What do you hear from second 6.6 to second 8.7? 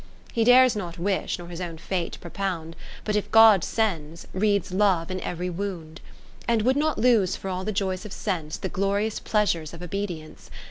would not lose for all the joys of sense The